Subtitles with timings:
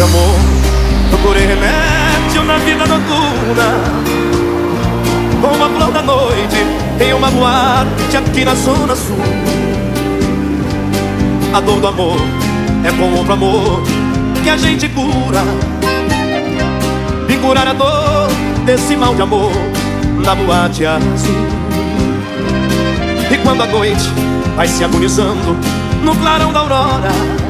[0.00, 0.34] De amor,
[1.10, 3.68] procurei remédio na vida noturna.
[5.42, 6.56] Com uma flor da noite
[6.98, 9.18] em uma boate aqui na zona sul.
[11.52, 12.16] A dor do amor
[12.82, 13.82] é com outro amor
[14.42, 15.42] que a gente cura.
[17.28, 18.30] E curar a dor
[18.64, 19.52] desse mal de amor
[20.24, 21.46] na boate azul.
[23.30, 24.08] E quando a noite
[24.56, 25.58] vai se agonizando
[26.02, 27.49] no clarão da aurora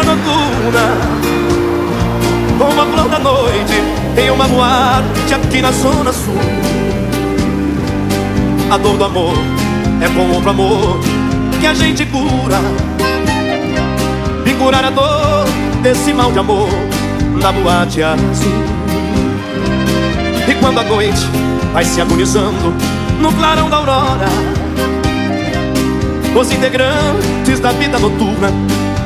[0.00, 0.80] vida noturna
[2.58, 3.74] Com uma flor da noite
[4.16, 6.34] em uma boate aqui na zona sul.
[8.70, 9.34] A dor do amor
[10.00, 11.00] é com outro amor
[11.58, 12.58] que a gente cura.
[14.44, 15.46] E curar a dor
[15.82, 16.68] desse mal de amor
[17.40, 18.52] na boate azul.
[20.48, 21.26] E quando a noite
[21.72, 22.74] vai se agonizando
[23.20, 24.28] no clarão da aurora
[26.34, 28.50] os integrantes da vida noturna